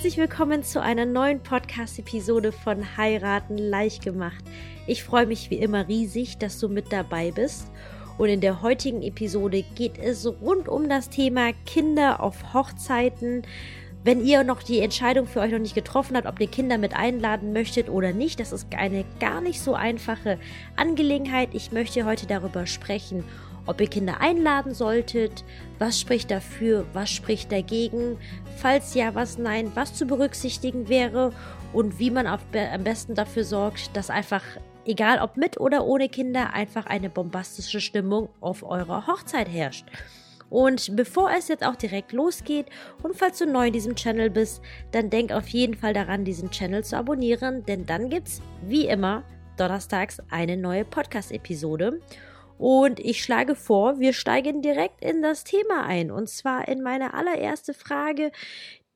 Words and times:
herzlich 0.00 0.16
willkommen 0.16 0.62
zu 0.62 0.80
einer 0.80 1.04
neuen 1.04 1.42
Podcast-Episode 1.42 2.52
von 2.52 2.96
Heiraten 2.96 3.58
leicht 3.58 4.02
gemacht. 4.02 4.42
Ich 4.86 5.04
freue 5.04 5.26
mich 5.26 5.50
wie 5.50 5.58
immer 5.58 5.88
riesig, 5.88 6.38
dass 6.38 6.58
du 6.58 6.70
mit 6.70 6.90
dabei 6.90 7.32
bist. 7.32 7.70
Und 8.16 8.30
in 8.30 8.40
der 8.40 8.62
heutigen 8.62 9.02
Episode 9.02 9.62
geht 9.74 9.98
es 9.98 10.26
rund 10.26 10.70
um 10.70 10.88
das 10.88 11.10
Thema 11.10 11.52
Kinder 11.66 12.22
auf 12.22 12.54
Hochzeiten. 12.54 13.42
Wenn 14.02 14.24
ihr 14.24 14.42
noch 14.42 14.62
die 14.62 14.80
Entscheidung 14.80 15.26
für 15.26 15.40
euch 15.40 15.52
noch 15.52 15.58
nicht 15.58 15.74
getroffen 15.74 16.16
habt, 16.16 16.26
ob 16.26 16.40
ihr 16.40 16.48
Kinder 16.48 16.78
mit 16.78 16.96
einladen 16.96 17.52
möchtet 17.52 17.90
oder 17.90 18.14
nicht, 18.14 18.40
das 18.40 18.52
ist 18.52 18.68
eine 18.74 19.04
gar 19.20 19.42
nicht 19.42 19.60
so 19.60 19.74
einfache 19.74 20.38
Angelegenheit. 20.76 21.50
Ich 21.52 21.72
möchte 21.72 22.06
heute 22.06 22.26
darüber 22.26 22.66
sprechen, 22.66 23.22
ob 23.70 23.80
ihr 23.80 23.86
Kinder 23.86 24.20
einladen 24.20 24.74
solltet, 24.74 25.44
was 25.78 26.00
spricht 26.00 26.30
dafür, 26.30 26.84
was 26.92 27.10
spricht 27.10 27.52
dagegen, 27.52 28.18
falls 28.56 28.94
ja, 28.94 29.14
was 29.14 29.38
nein, 29.38 29.70
was 29.74 29.94
zu 29.94 30.06
berücksichtigen 30.06 30.88
wäre 30.88 31.32
und 31.72 31.98
wie 31.98 32.10
man 32.10 32.26
auf, 32.26 32.40
am 32.52 32.84
besten 32.84 33.14
dafür 33.14 33.44
sorgt, 33.44 33.96
dass 33.96 34.10
einfach, 34.10 34.42
egal 34.84 35.20
ob 35.20 35.36
mit 35.36 35.58
oder 35.60 35.86
ohne 35.86 36.08
Kinder, 36.08 36.52
einfach 36.52 36.86
eine 36.86 37.08
bombastische 37.08 37.80
Stimmung 37.80 38.28
auf 38.40 38.62
eurer 38.62 39.06
Hochzeit 39.06 39.48
herrscht. 39.48 39.86
Und 40.50 40.96
bevor 40.96 41.30
es 41.30 41.46
jetzt 41.46 41.64
auch 41.64 41.76
direkt 41.76 42.12
losgeht 42.12 42.66
und 43.04 43.14
falls 43.14 43.38
du 43.38 43.46
neu 43.46 43.68
in 43.68 43.72
diesem 43.72 43.94
Channel 43.94 44.30
bist, 44.30 44.60
dann 44.90 45.08
denk 45.08 45.30
auf 45.30 45.46
jeden 45.48 45.74
Fall 45.74 45.94
daran, 45.94 46.24
diesen 46.24 46.50
Channel 46.50 46.82
zu 46.82 46.96
abonnieren, 46.96 47.64
denn 47.66 47.86
dann 47.86 48.10
gibt's 48.10 48.42
wie 48.66 48.88
immer 48.88 49.22
donnerstags 49.56 50.18
eine 50.28 50.56
neue 50.56 50.84
Podcast-Episode. 50.84 52.00
Und 52.60 53.00
ich 53.00 53.24
schlage 53.24 53.54
vor, 53.54 54.00
wir 54.00 54.12
steigen 54.12 54.60
direkt 54.60 55.02
in 55.02 55.22
das 55.22 55.44
Thema 55.44 55.86
ein. 55.86 56.10
Und 56.10 56.28
zwar 56.28 56.68
in 56.68 56.82
meine 56.82 57.14
allererste 57.14 57.72
Frage. 57.72 58.32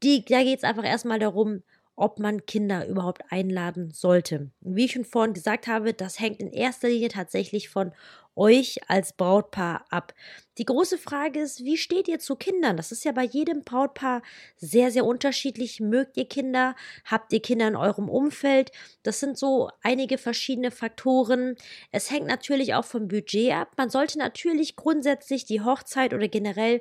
Die, 0.03 0.23
da 0.23 0.43
geht 0.43 0.59
es 0.59 0.65
einfach 0.65 0.85
erstmal 0.85 1.19
darum, 1.19 1.63
ob 1.97 2.19
man 2.19 2.45
Kinder 2.45 2.87
überhaupt 2.87 3.23
einladen 3.31 3.91
sollte. 3.91 4.51
Wie 4.61 4.85
ich 4.85 4.93
schon 4.93 5.07
vorhin 5.07 5.33
gesagt 5.33 5.67
habe, 5.67 5.95
das 5.95 6.21
hängt 6.21 6.41
in 6.41 6.53
erster 6.53 6.89
Linie 6.89 7.09
tatsächlich 7.09 7.71
von 7.71 7.93
euch 8.37 8.79
als 8.89 9.13
Brautpaar 9.13 9.85
ab. 9.91 10.15
Die 10.59 10.65
große 10.65 10.99
Frage 10.99 11.41
ist, 11.41 11.65
wie 11.65 11.77
steht 11.77 12.07
ihr 12.09 12.21
zu 12.21 12.37
Kindern? 12.37 12.77
Das 12.77 12.93
ist 12.93 13.05
ja 13.05 13.13
bei 13.13 13.25
jedem 13.25 13.65
Brautpaar 13.65 14.23
sehr, 14.57 14.91
sehr 14.91 15.05
unterschiedlich. 15.05 15.81
Mögt 15.81 16.17
ihr 16.17 16.29
Kinder? 16.29 16.77
Habt 17.05 17.33
ihr 17.33 17.43
Kinder 17.43 17.69
in 17.69 17.77
eurem 17.77 18.09
Umfeld? 18.09 18.71
Das 19.03 19.21
sind 19.21 19.37
so 19.37 19.71
einige 19.83 20.19
verschiedene 20.19 20.71
Faktoren. 20.71 21.57
Es 21.91 22.11
hängt 22.11 22.27
natürlich 22.27 22.75
auch 22.75 22.85
vom 22.85 23.09
Budget 23.09 23.53
ab. 23.53 23.73
Man 23.77 23.91
sollte 23.91 24.19
natürlich 24.19 24.77
grundsätzlich 24.77 25.45
die 25.45 25.61
Hochzeit 25.61 26.15
oder 26.15 26.29
generell 26.29 26.81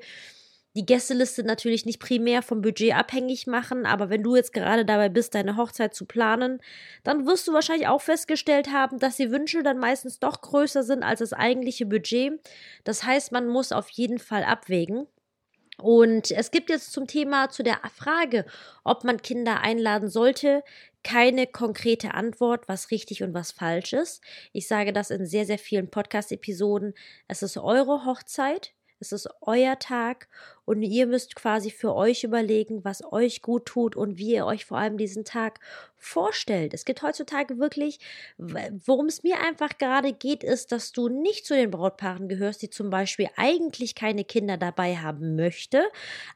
die 0.76 0.86
Gästeliste 0.86 1.44
natürlich 1.44 1.86
nicht 1.86 2.00
primär 2.00 2.42
vom 2.42 2.62
Budget 2.62 2.96
abhängig 2.96 3.46
machen, 3.48 3.86
aber 3.86 4.10
wenn 4.10 4.24
du 4.24 4.36
jetzt 4.36 4.54
gerade 4.54 4.86
dabei 4.86 5.10
bist, 5.10 5.36
deine 5.36 5.56
Hochzeit 5.58 5.94
zu 5.94 6.06
planen, 6.06 6.62
dann 7.04 7.28
wirst 7.28 7.48
du 7.48 7.54
wahrscheinlich 7.54 7.88
auch 7.88 8.02
festgestellt 8.02 8.72
haben, 8.72 9.00
dass 9.00 9.18
die 9.18 9.32
Wünsche 9.32 9.62
dann 9.62 9.78
meistens 9.78 10.20
doch 10.20 10.42
größer 10.42 10.84
sind 10.84 11.04
als 11.04 11.20
das 11.20 11.34
eigentliche 11.34 11.86
Budget. 11.86 12.40
Das 12.84 13.04
heißt, 13.04 13.32
man 13.32 13.48
muss 13.48 13.72
auf 13.72 13.90
jeden 13.90 14.20
Fall 14.20 14.44
abwägen. 14.44 15.08
Und 15.78 16.32
es 16.32 16.52
gibt 16.52 16.70
jetzt 16.70 16.92
zum 16.92 17.08
Thema, 17.08 17.50
zu 17.50 17.64
der 17.64 17.80
Frage, 17.94 18.46
ob 18.84 19.04
man 19.04 19.22
Kinder 19.22 19.62
einladen 19.62 20.08
sollte, 20.08 20.64
keine 21.04 21.48
konkrete 21.48 22.14
Antwort, 22.14 22.68
was 22.68 22.92
richtig 22.92 23.24
und 23.24 23.34
was 23.34 23.52
falsch 23.52 23.94
ist. 23.94 24.22
Ich 24.54 24.68
sage 24.68 24.94
das 24.94 25.10
in 25.10 25.26
sehr, 25.26 25.46
sehr 25.46 25.58
vielen 25.58 25.90
Podcast-Episoden. 25.90 26.94
Es 27.28 27.44
ist 27.44 27.58
eure 27.58 28.06
Hochzeit. 28.06 28.74
Es 29.00 29.12
ist 29.12 29.28
euer 29.42 29.78
Tag 29.80 30.30
und 30.66 30.82
ihr 30.82 31.08
müsst 31.08 31.36
quasi 31.36 31.72
für 31.72 31.94
euch 31.94 32.24
überlegen, 32.24 32.84
was 32.84 33.04
euch 33.12 33.42
gut 33.42 33.66
tut 33.66 33.96
und 33.96 34.18
wie 34.18 34.34
ihr 34.34 34.46
euch 34.46 34.66
vor 34.66 34.78
allem 34.78 34.98
diesen 34.98 35.26
Tag 35.26 35.60
vorstellt. 35.98 36.74
Es 36.74 36.86
geht 36.86 37.02
heutzutage 37.02 37.58
wirklich, 37.60 38.00
worum 38.38 39.08
es 39.08 39.24
mir 39.24 39.40
einfach 39.40 39.78
gerade 39.78 40.14
geht, 40.14 40.44
ist, 40.44 40.72
dass 40.72 40.92
du 40.92 41.10
nicht 41.10 41.46
zu 41.46 41.54
den 41.54 41.72
Brautpaaren 41.72 42.28
gehörst, 42.28 42.62
die 42.62 42.70
zum 42.70 42.90
Beispiel 42.90 43.30
eigentlich 43.36 43.96
keine 43.96 44.24
Kinder 44.24 44.58
dabei 44.58 44.98
haben 44.98 45.36
möchte, 45.36 45.84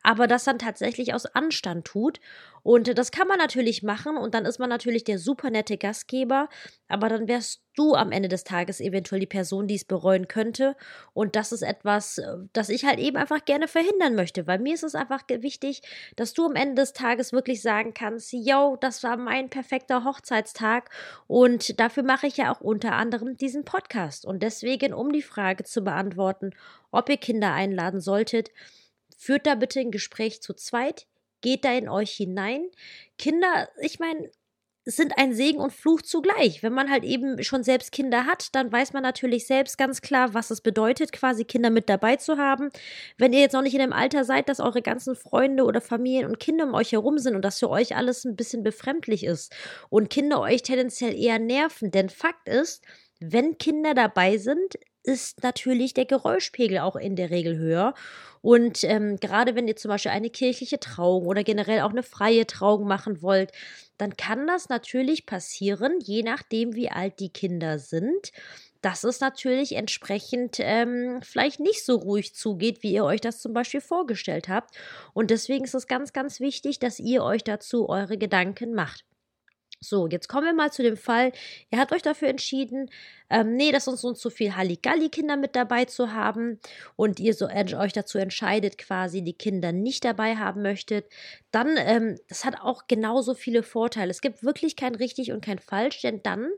aber 0.03 0.27
das 0.27 0.45
dann 0.45 0.59
tatsächlich 0.59 1.13
aus 1.13 1.25
Anstand 1.25 1.85
tut. 1.85 2.19
Und 2.63 2.97
das 2.97 3.11
kann 3.11 3.29
man 3.29 3.37
natürlich 3.37 3.81
machen 3.81 4.17
und 4.17 4.33
dann 4.33 4.45
ist 4.45 4.59
man 4.59 4.69
natürlich 4.69 5.05
der 5.05 5.19
super 5.19 5.49
nette 5.49 5.77
Gastgeber, 5.77 6.49
aber 6.89 7.07
dann 7.07 7.29
wärst 7.29 7.61
du 7.75 7.93
am 7.93 8.11
Ende 8.11 8.27
des 8.27 8.43
Tages 8.43 8.81
eventuell 8.81 9.21
die 9.21 9.25
Person, 9.25 9.67
die 9.67 9.75
es 9.75 9.85
bereuen 9.85 10.27
könnte. 10.27 10.75
Und 11.13 11.37
das 11.37 11.53
ist 11.53 11.61
etwas, 11.61 12.21
das 12.51 12.67
ich 12.67 12.83
halt 12.83 12.99
eben 12.99 13.15
einfach 13.15 13.45
gerne 13.45 13.69
verhindern 13.69 14.16
möchte, 14.17 14.47
weil 14.47 14.59
mir 14.59 14.73
ist 14.73 14.83
es 14.83 14.95
einfach 14.95 15.23
wichtig, 15.29 15.81
dass 16.17 16.33
du 16.33 16.45
am 16.45 16.55
Ende 16.55 16.81
des 16.81 16.91
Tages 16.91 17.31
wirklich 17.31 17.61
sagen 17.61 17.93
kannst, 17.93 18.33
yo, 18.33 18.75
das 18.81 19.01
war 19.03 19.15
mein 19.15 19.49
perfekter 19.49 20.03
Hochzeitstag 20.03 20.89
und 21.27 21.79
dafür 21.79 22.03
mache 22.03 22.27
ich 22.27 22.35
ja 22.35 22.51
auch 22.51 22.59
unter 22.59 22.91
anderem 22.91 23.37
diesen 23.37 23.63
Podcast. 23.63 24.25
Und 24.25 24.43
deswegen, 24.43 24.93
um 24.93 25.13
die 25.13 25.21
Frage 25.21 25.63
zu 25.63 25.81
beantworten, 25.83 26.51
ob 26.91 27.07
ihr 27.07 27.17
Kinder 27.17 27.53
einladen 27.53 28.01
solltet, 28.01 28.51
führt 29.17 29.47
da 29.47 29.55
bitte 29.55 29.79
ein 29.79 29.91
Gespräch 29.91 30.41
zu 30.41 30.53
zweit, 30.53 31.07
geht 31.41 31.63
da 31.63 31.71
in 31.71 31.87
euch 31.87 32.11
hinein. 32.11 32.67
Kinder, 33.17 33.69
ich 33.79 33.99
meine, 33.99 34.29
sind 34.95 35.17
ein 35.17 35.33
Segen 35.33 35.59
und 35.59 35.73
Fluch 35.73 36.01
zugleich. 36.01 36.63
Wenn 36.63 36.71
man 36.71 36.89
halt 36.89 37.03
eben 37.03 37.43
schon 37.43 37.61
selbst 37.61 37.91
Kinder 37.91 38.25
hat, 38.25 38.55
dann 38.55 38.71
weiß 38.71 38.93
man 38.93 39.03
natürlich 39.03 39.45
selbst 39.45 39.77
ganz 39.77 40.01
klar, 40.01 40.33
was 40.33 40.49
es 40.49 40.61
bedeutet, 40.61 41.11
quasi 41.11 41.43
Kinder 41.43 41.69
mit 41.69 41.89
dabei 41.89 42.15
zu 42.15 42.37
haben. 42.37 42.69
Wenn 43.17 43.33
ihr 43.33 43.41
jetzt 43.41 43.51
noch 43.51 43.61
nicht 43.61 43.73
in 43.73 43.81
dem 43.81 43.91
Alter 43.91 44.23
seid, 44.23 44.47
dass 44.47 44.61
eure 44.61 44.81
ganzen 44.81 45.15
Freunde 45.15 45.65
oder 45.65 45.81
Familien 45.81 46.25
und 46.27 46.39
Kinder 46.39 46.65
um 46.65 46.73
euch 46.73 46.93
herum 46.93 47.17
sind 47.17 47.35
und 47.35 47.43
dass 47.43 47.59
für 47.59 47.69
euch 47.69 47.97
alles 47.97 48.23
ein 48.23 48.37
bisschen 48.37 48.63
befremdlich 48.63 49.25
ist 49.25 49.53
und 49.89 50.09
Kinder 50.09 50.39
euch 50.39 50.61
tendenziell 50.61 51.13
eher 51.13 51.37
nerven. 51.37 51.91
Denn 51.91 52.07
Fakt 52.07 52.47
ist, 52.47 52.81
wenn 53.19 53.57
Kinder 53.57 53.93
dabei 53.93 54.37
sind, 54.37 54.75
ist 55.03 55.43
natürlich 55.43 55.93
der 55.93 56.05
Geräuschpegel 56.05 56.79
auch 56.79 56.95
in 56.95 57.15
der 57.15 57.29
Regel 57.29 57.57
höher. 57.57 57.93
Und 58.41 58.83
ähm, 58.83 59.17
gerade 59.17 59.55
wenn 59.55 59.67
ihr 59.67 59.75
zum 59.75 59.89
Beispiel 59.89 60.11
eine 60.11 60.29
kirchliche 60.29 60.79
Trauung 60.79 61.25
oder 61.25 61.43
generell 61.43 61.81
auch 61.81 61.89
eine 61.89 62.03
freie 62.03 62.45
Trauung 62.45 62.87
machen 62.87 63.21
wollt, 63.21 63.51
dann 63.97 64.15
kann 64.15 64.47
das 64.47 64.69
natürlich 64.69 65.25
passieren, 65.25 65.99
je 65.99 66.23
nachdem, 66.23 66.75
wie 66.75 66.89
alt 66.89 67.19
die 67.19 67.29
Kinder 67.29 67.79
sind, 67.79 68.31
dass 68.81 69.03
es 69.03 69.19
natürlich 69.19 69.75
entsprechend 69.75 70.57
ähm, 70.59 71.19
vielleicht 71.23 71.59
nicht 71.59 71.83
so 71.83 71.95
ruhig 71.95 72.35
zugeht, 72.35 72.83
wie 72.83 72.93
ihr 72.93 73.05
euch 73.05 73.21
das 73.21 73.39
zum 73.39 73.53
Beispiel 73.53 73.81
vorgestellt 73.81 74.49
habt. 74.49 74.75
Und 75.13 75.31
deswegen 75.31 75.65
ist 75.65 75.73
es 75.73 75.87
ganz, 75.87 76.13
ganz 76.13 76.39
wichtig, 76.39 76.79
dass 76.79 76.99
ihr 76.99 77.23
euch 77.23 77.43
dazu 77.43 77.89
eure 77.89 78.17
Gedanken 78.17 78.73
macht. 78.73 79.06
So, 79.79 80.07
jetzt 80.07 80.27
kommen 80.27 80.45
wir 80.45 80.53
mal 80.53 80.71
zu 80.71 80.81
dem 80.81 80.97
Fall. 80.97 81.31
Ihr 81.69 81.77
habt 81.77 81.91
euch 81.91 82.01
dafür 82.01 82.29
entschieden, 82.29 82.89
ähm, 83.29 83.55
nee, 83.55 83.71
das 83.71 83.85
ist 83.85 84.03
uns 84.03 84.19
zu 84.19 84.31
viel 84.31 84.55
Halligalli-Kinder 84.55 85.37
mit 85.37 85.55
dabei 85.55 85.85
zu 85.85 86.13
haben 86.13 86.59
und 86.95 87.19
ihr 87.19 87.35
so 87.35 87.47
euch 87.47 87.93
dazu 87.93 88.17
entscheidet, 88.17 88.79
quasi 88.79 89.21
die 89.21 89.33
Kinder 89.33 89.71
nicht 89.71 90.03
dabei 90.03 90.35
haben 90.35 90.63
möchtet, 90.63 91.05
dann, 91.51 91.75
ähm, 91.77 92.17
das 92.27 92.43
hat 92.43 92.59
auch 92.59 92.87
genauso 92.87 93.35
viele 93.35 93.61
Vorteile. 93.61 94.09
Es 94.09 94.21
gibt 94.21 94.43
wirklich 94.43 94.75
kein 94.77 94.95
richtig 94.95 95.31
und 95.31 95.45
kein 95.45 95.59
falsch, 95.59 96.01
denn 96.01 96.23
dann 96.23 96.49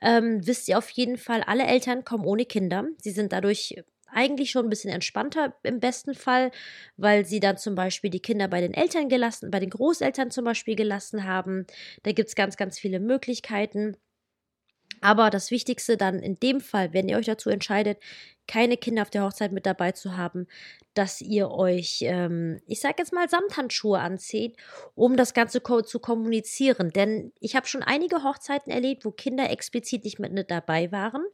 ähm, 0.00 0.40
wisst 0.46 0.68
ihr 0.68 0.78
auf 0.78 0.88
jeden 0.90 1.18
Fall, 1.18 1.42
alle 1.42 1.64
Eltern 1.64 2.04
kommen 2.04 2.24
ohne 2.24 2.46
Kinder. 2.46 2.86
Sie 2.98 3.10
sind 3.10 3.32
dadurch 3.34 3.76
eigentlich 4.12 4.50
schon 4.50 4.66
ein 4.66 4.70
bisschen 4.70 4.92
entspannter 4.92 5.54
im 5.62 5.80
besten 5.80 6.14
Fall, 6.14 6.50
weil 6.96 7.24
sie 7.24 7.40
dann 7.40 7.58
zum 7.58 7.74
Beispiel 7.74 8.10
die 8.10 8.20
Kinder 8.20 8.48
bei 8.48 8.60
den 8.60 8.74
Eltern 8.74 9.08
gelassen, 9.08 9.50
bei 9.50 9.60
den 9.60 9.70
Großeltern 9.70 10.30
zum 10.30 10.44
Beispiel 10.44 10.76
gelassen 10.76 11.24
haben. 11.24 11.66
Da 12.02 12.12
gibt 12.12 12.28
es 12.28 12.34
ganz, 12.34 12.56
ganz 12.56 12.78
viele 12.78 13.00
Möglichkeiten. 13.00 13.96
Aber 15.00 15.30
das 15.30 15.50
Wichtigste 15.50 15.96
dann 15.96 16.20
in 16.20 16.38
dem 16.38 16.60
Fall, 16.60 16.92
wenn 16.92 17.08
ihr 17.08 17.18
euch 17.18 17.26
dazu 17.26 17.50
entscheidet, 17.50 17.98
keine 18.46 18.76
Kinder 18.76 19.02
auf 19.02 19.10
der 19.10 19.24
Hochzeit 19.24 19.50
mit 19.50 19.66
dabei 19.66 19.92
zu 19.92 20.16
haben, 20.16 20.46
dass 20.94 21.20
ihr 21.20 21.50
euch, 21.50 21.98
ähm, 22.02 22.60
ich 22.66 22.80
sage 22.80 22.96
jetzt 22.98 23.12
mal, 23.12 23.28
Samthandschuhe 23.28 23.98
anzieht, 23.98 24.56
um 24.94 25.16
das 25.16 25.34
Ganze 25.34 25.60
ko 25.60 25.82
zu 25.82 25.98
kommunizieren. 25.98 26.90
Denn 26.90 27.32
ich 27.40 27.56
habe 27.56 27.66
schon 27.66 27.82
einige 27.82 28.22
Hochzeiten 28.22 28.72
erlebt, 28.72 29.04
wo 29.04 29.10
Kinder 29.10 29.50
explizit 29.50 30.04
nicht 30.04 30.18
mit 30.20 30.50
dabei 30.50 30.92
waren. 30.92 31.24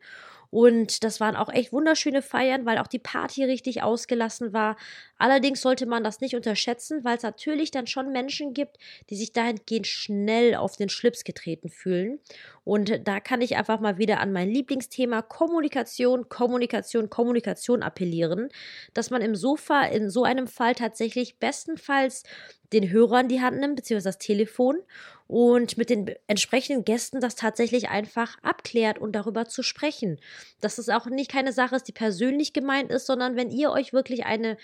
Und 0.50 1.05
das 1.05 1.21
waren 1.21 1.37
auch 1.37 1.50
echt 1.50 1.73
wunderschöne 1.73 2.23
Feiern, 2.23 2.65
weil 2.65 2.79
auch 2.79 2.87
die 2.87 2.99
Party 2.99 3.45
richtig 3.45 3.83
ausgelassen 3.83 4.53
war. 4.53 4.77
Allerdings 5.19 5.61
sollte 5.61 5.87
man 5.87 6.05
das 6.05 6.20
nicht 6.20 6.35
unterschätzen, 6.35 7.05
weil 7.05 7.17
es 7.17 7.23
natürlich 7.23 7.70
dann 7.70 7.87
schon 7.87 8.12
Menschen 8.12 8.55
gibt, 8.55 8.79
die 9.11 9.17
sich 9.17 9.32
dahingehend 9.32 9.87
schnell 9.87 10.55
auf 10.55 10.76
den 10.76 10.88
Schlips 10.88 11.25
getreten 11.25 11.69
fühlen. 11.69 12.20
Und 12.65 13.06
da 13.09 13.19
kann 13.20 13.41
ich 13.41 13.56
einfach 13.56 13.81
mal 13.81 13.99
wieder 13.99 14.20
an 14.20 14.32
mein 14.32 14.50
Lieblingsthema 14.50 15.23
Kommunikation, 15.23 16.29
Kommunikation, 16.29 17.11
Kommunikation 17.11 17.82
appellieren, 17.82 18.49
dass 18.94 19.11
man 19.11 19.23
im 19.23 19.35
Sofa 19.35 19.85
in 19.85 20.11
so 20.11 20.25
einem 20.25 20.47
Fall 20.47 20.75
tatsächlich 20.75 21.38
bestenfalls 21.38 22.25
den 22.73 22.91
Hörer 22.91 23.21
in 23.21 23.29
die 23.29 23.41
Hand 23.41 23.59
nimmt, 23.59 23.76
beziehungsweise 23.76 24.09
das 24.11 24.19
Telefon 24.19 24.82
und 25.26 25.76
mit 25.76 25.91
den 25.91 26.14
entsprechenden 26.26 26.85
Gästen 26.85 27.21
das 27.21 27.35
tatsächlich 27.35 27.88
einfach 27.91 28.37
abklärt 28.43 28.99
und 28.99 29.12
darüber 29.12 29.47
zu 29.47 29.62
sprechen. 29.62 30.19
Dass 30.61 30.79
es 30.79 30.88
auch 30.88 31.06
nicht 31.06 31.31
keine 31.31 31.53
Sache 31.53 31.76
ist, 31.76 31.88
die 31.88 31.93
persönlich 31.93 32.53
gemeint 32.53 32.91
ist, 32.91 33.06
sondern 33.06 33.37
wenn 33.37 33.50
ihr 33.50 33.71
euch 33.71 33.93
wirklich 33.93 34.25
eine 34.25 34.56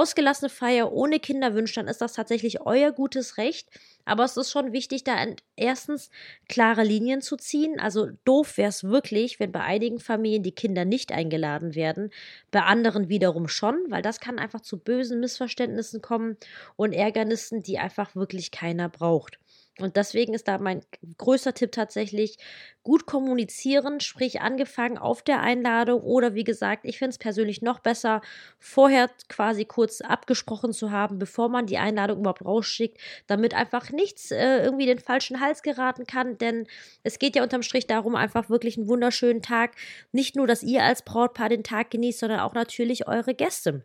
ausgelassene 0.00 0.48
Feier 0.48 0.92
ohne 0.92 1.20
Kinder 1.20 1.54
wünscht, 1.54 1.76
dann 1.76 1.88
ist 1.88 2.00
das 2.00 2.14
tatsächlich 2.14 2.62
euer 2.62 2.92
gutes 2.92 3.36
Recht. 3.36 3.68
Aber 4.06 4.24
es 4.24 4.36
ist 4.36 4.50
schon 4.50 4.72
wichtig, 4.72 5.04
da 5.04 5.14
erstens 5.56 6.10
klare 6.48 6.84
Linien 6.84 7.20
zu 7.20 7.36
ziehen. 7.36 7.78
Also 7.78 8.08
doof 8.24 8.56
wäre 8.56 8.70
es 8.70 8.84
wirklich, 8.84 9.40
wenn 9.40 9.52
bei 9.52 9.60
einigen 9.60 10.00
Familien 10.00 10.42
die 10.42 10.54
Kinder 10.54 10.84
nicht 10.84 11.12
eingeladen 11.12 11.74
werden, 11.74 12.10
bei 12.50 12.62
anderen 12.62 13.08
wiederum 13.08 13.48
schon, 13.48 13.76
weil 13.88 14.02
das 14.02 14.20
kann 14.20 14.38
einfach 14.38 14.60
zu 14.60 14.78
bösen 14.78 15.20
Missverständnissen 15.20 16.00
kommen 16.00 16.38
und 16.76 16.92
Ärgernissen, 16.94 17.62
die 17.62 17.78
einfach 17.78 18.16
wirklich 18.16 18.50
keiner 18.52 18.88
braucht. 18.88 19.39
Und 19.82 19.96
deswegen 19.96 20.34
ist 20.34 20.48
da 20.48 20.58
mein 20.58 20.82
größter 21.18 21.54
Tipp 21.54 21.72
tatsächlich 21.72 22.38
gut 22.82 23.06
kommunizieren, 23.06 24.00
sprich 24.00 24.40
angefangen 24.40 24.96
auf 24.96 25.22
der 25.22 25.40
Einladung 25.40 26.00
oder 26.00 26.34
wie 26.34 26.44
gesagt, 26.44 26.84
ich 26.84 26.98
finde 26.98 27.10
es 27.10 27.18
persönlich 27.18 27.60
noch 27.60 27.78
besser, 27.80 28.22
vorher 28.58 29.10
quasi 29.28 29.64
kurz 29.64 30.00
abgesprochen 30.00 30.72
zu 30.72 30.90
haben, 30.90 31.18
bevor 31.18 31.48
man 31.48 31.66
die 31.66 31.78
Einladung 31.78 32.20
überhaupt 32.20 32.44
rausschickt, 32.44 32.98
damit 33.26 33.54
einfach 33.54 33.90
nichts 33.90 34.30
äh, 34.30 34.62
irgendwie 34.62 34.86
den 34.86 34.98
falschen 34.98 35.40
Hals 35.40 35.62
geraten 35.62 36.06
kann, 36.06 36.38
denn 36.38 36.66
es 37.02 37.18
geht 37.18 37.36
ja 37.36 37.42
unterm 37.42 37.62
Strich 37.62 37.86
darum, 37.86 38.14
einfach 38.14 38.48
wirklich 38.48 38.78
einen 38.78 38.88
wunderschönen 38.88 39.42
Tag, 39.42 39.72
nicht 40.12 40.36
nur, 40.36 40.46
dass 40.46 40.62
ihr 40.62 40.82
als 40.82 41.02
Brautpaar 41.02 41.50
den 41.50 41.64
Tag 41.64 41.90
genießt, 41.90 42.20
sondern 42.20 42.40
auch 42.40 42.54
natürlich 42.54 43.06
eure 43.06 43.34
Gäste. 43.34 43.84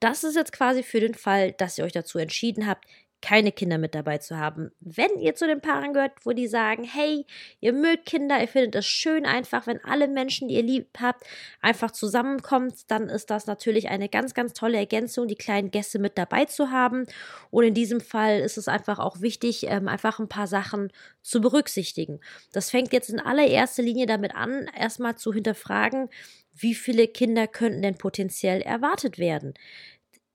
Das 0.00 0.24
ist 0.24 0.34
jetzt 0.34 0.52
quasi 0.52 0.82
für 0.82 1.00
den 1.00 1.14
Fall, 1.14 1.52
dass 1.52 1.78
ihr 1.78 1.84
euch 1.84 1.92
dazu 1.92 2.18
entschieden 2.18 2.66
habt, 2.66 2.86
keine 3.22 3.52
Kinder 3.52 3.78
mit 3.78 3.94
dabei 3.94 4.18
zu 4.18 4.38
haben. 4.38 4.70
Wenn 4.80 5.18
ihr 5.18 5.34
zu 5.34 5.46
den 5.46 5.60
Paaren 5.60 5.92
gehört, 5.92 6.12
wo 6.24 6.32
die 6.32 6.46
sagen, 6.46 6.84
hey, 6.84 7.26
ihr 7.60 7.72
mögt 7.72 8.06
Kinder, 8.06 8.40
ihr 8.40 8.48
findet 8.48 8.74
es 8.74 8.86
schön 8.86 9.26
einfach, 9.26 9.66
wenn 9.66 9.84
alle 9.84 10.08
Menschen, 10.08 10.48
die 10.48 10.54
ihr 10.54 10.62
lieb 10.62 10.88
habt, 11.00 11.24
einfach 11.60 11.90
zusammenkommt, 11.90 12.90
dann 12.90 13.08
ist 13.08 13.30
das 13.30 13.46
natürlich 13.46 13.88
eine 13.88 14.08
ganz, 14.08 14.34
ganz 14.34 14.54
tolle 14.54 14.78
Ergänzung, 14.78 15.28
die 15.28 15.34
kleinen 15.34 15.70
Gäste 15.70 15.98
mit 15.98 16.16
dabei 16.16 16.46
zu 16.46 16.70
haben. 16.70 17.06
Und 17.50 17.64
in 17.64 17.74
diesem 17.74 18.00
Fall 18.00 18.40
ist 18.40 18.56
es 18.56 18.68
einfach 18.68 18.98
auch 18.98 19.20
wichtig, 19.20 19.66
ähm, 19.68 19.88
einfach 19.88 20.18
ein 20.18 20.28
paar 20.28 20.46
Sachen 20.46 20.92
zu 21.20 21.40
berücksichtigen. 21.40 22.20
Das 22.52 22.70
fängt 22.70 22.92
jetzt 22.92 23.10
in 23.10 23.20
allererster 23.20 23.82
Linie 23.82 24.06
damit 24.06 24.34
an, 24.34 24.68
erstmal 24.76 25.16
zu 25.16 25.32
hinterfragen, 25.32 26.08
wie 26.54 26.74
viele 26.74 27.06
Kinder 27.06 27.46
könnten 27.46 27.82
denn 27.82 27.96
potenziell 27.96 28.60
erwartet 28.60 29.18
werden? 29.18 29.54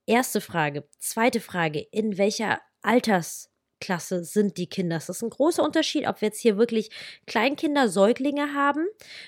Erste 0.08 0.40
Frage. 0.40 0.84
Zweite 1.00 1.40
Frage. 1.40 1.80
In 1.80 2.18
welcher 2.18 2.62
Alters 2.86 3.50
Klasse 3.82 4.24
sind 4.24 4.58
die 4.58 4.68
Kinder. 4.68 4.96
Das 4.96 5.10
ist 5.10 5.22
ein 5.22 5.30
großer 5.30 5.62
Unterschied, 5.62 6.08
ob 6.08 6.22
wir 6.22 6.30
jetzt 6.30 6.40
hier 6.40 6.58
wirklich 6.58 6.90
Kleinkinder, 7.28 7.90
Säuglinge 7.90 8.54
haben. 8.54 8.88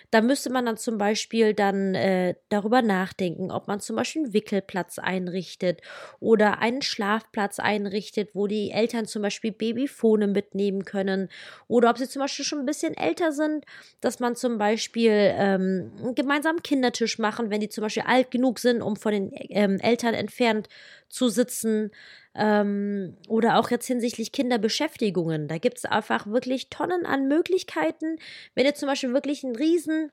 Da 0.10 0.22
müsste 0.22 0.50
man 0.50 0.66
dann 0.66 0.78
zum 0.78 0.98
Beispiel 0.98 1.54
dann 1.54 1.94
äh, 1.96 2.36
darüber 2.50 2.82
nachdenken, 2.82 3.52
ob 3.52 3.68
man 3.68 3.82
zum 3.82 3.98
Beispiel 3.98 4.24
einen 4.24 4.34
Wickelplatz 4.34 5.00
einrichtet 5.00 5.82
oder 6.20 6.60
einen 6.60 6.82
Schlafplatz 6.82 7.60
einrichtet, 7.60 8.30
wo 8.34 8.48
die 8.48 8.72
Eltern 8.72 9.06
zum 9.06 9.22
Beispiel 9.22 9.52
Babyfone 9.52 10.28
mitnehmen 10.28 10.86
können. 10.86 11.30
Oder 11.68 11.90
ob 11.90 11.98
sie 11.98 12.08
zum 12.08 12.22
Beispiel 12.22 12.46
schon 12.46 12.60
ein 12.60 12.66
bisschen 12.66 12.96
älter 12.96 13.34
sind, 13.34 13.66
dass 14.00 14.20
man 14.20 14.36
zum 14.36 14.58
Beispiel 14.58 15.12
ähm, 15.12 15.92
einen 16.00 16.16
gemeinsamen 16.16 16.64
Kindertisch 16.64 17.20
machen, 17.20 17.50
wenn 17.50 17.60
die 17.60 17.70
zum 17.70 17.84
Beispiel 17.84 18.04
alt 18.08 18.32
genug 18.32 18.60
sind, 18.60 18.82
um 18.82 18.96
von 18.96 19.12
den 19.12 19.32
ähm, 19.34 19.80
Eltern 19.82 20.14
entfernt 20.14 20.70
zu 21.10 21.30
sitzen. 21.30 21.92
Ähm, 22.38 23.18
oder 23.28 23.58
auch 23.58 23.72
jetzt 23.72 23.88
hinsichtlich 23.88 24.32
Kinderbeschäftigungen. 24.32 25.48
Da 25.48 25.58
gibt 25.58 25.80
es 25.80 25.86
einfach 25.86 26.28
wirklich 26.28 26.70
Tonnen 26.70 27.06
an 27.06 27.28
Möglichkeiten. 27.28 28.18
Wenn 28.54 28.66
ihr 28.66 28.76
zum 28.76 28.88
Beispiel 28.88 29.14
wirklich 29.14 29.44
einen 29.44 29.56
riesen 29.56 30.12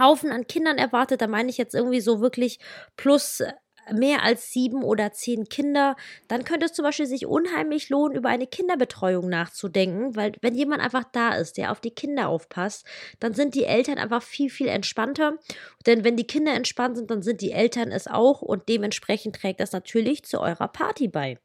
Haufen 0.00 0.30
an 0.32 0.46
Kindern 0.46 0.78
erwartet, 0.78 1.20
da 1.20 1.26
meine 1.26 1.50
ich 1.50 1.58
jetzt 1.58 1.74
irgendwie 1.74 2.00
so 2.00 2.20
wirklich 2.20 2.58
plus 2.96 3.42
mehr 3.90 4.22
als 4.22 4.52
sieben 4.52 4.82
oder 4.82 5.12
zehn 5.12 5.48
Kinder, 5.48 5.96
dann 6.28 6.44
könnte 6.44 6.66
es 6.66 6.72
zum 6.72 6.84
Beispiel 6.84 7.06
sich 7.06 7.26
unheimlich 7.26 7.88
lohnen, 7.88 8.16
über 8.16 8.28
eine 8.28 8.46
Kinderbetreuung 8.46 9.28
nachzudenken, 9.28 10.16
weil 10.16 10.32
wenn 10.40 10.54
jemand 10.54 10.82
einfach 10.82 11.04
da 11.04 11.34
ist, 11.34 11.56
der 11.56 11.72
auf 11.72 11.80
die 11.80 11.90
Kinder 11.90 12.28
aufpasst, 12.28 12.86
dann 13.20 13.34
sind 13.34 13.54
die 13.54 13.64
Eltern 13.64 13.98
einfach 13.98 14.22
viel, 14.22 14.50
viel 14.50 14.68
entspannter. 14.68 15.38
Denn 15.86 16.04
wenn 16.04 16.16
die 16.16 16.26
Kinder 16.26 16.54
entspannt 16.54 16.96
sind, 16.96 17.10
dann 17.10 17.22
sind 17.22 17.40
die 17.40 17.52
Eltern 17.52 17.90
es 17.90 18.06
auch 18.06 18.42
und 18.42 18.68
dementsprechend 18.68 19.36
trägt 19.36 19.60
das 19.60 19.72
natürlich 19.72 20.24
zu 20.24 20.40
eurer 20.40 20.68
Party 20.68 21.08
bei. 21.08 21.38